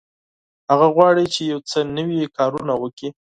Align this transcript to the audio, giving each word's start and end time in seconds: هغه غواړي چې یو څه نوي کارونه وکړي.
هغه 0.69 0.87
غواړي 0.95 1.25
چې 1.33 1.41
یو 1.51 1.59
څه 1.69 1.79
نوي 1.95 2.21
کارونه 2.37 2.73
وکړي. 2.81 3.09